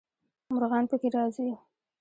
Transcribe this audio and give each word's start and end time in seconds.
مرغان 0.53 0.83
پکې 0.89 1.09
راځي. 1.15 1.49